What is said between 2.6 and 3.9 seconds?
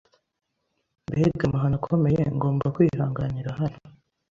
kwihanganira hano